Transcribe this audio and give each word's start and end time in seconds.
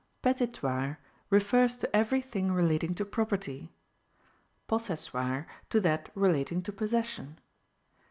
Petitoire 0.23 0.97
refers 1.29 1.75
to 1.77 1.95
every 1.95 2.21
thing 2.23 2.51
relating 2.51 2.95
to 2.95 3.05
property; 3.05 3.71
possessoire 4.67 5.45
to 5.69 5.79
that 5.79 6.09
relating 6.15 6.63
to 6.63 6.71
possession. 6.73 7.37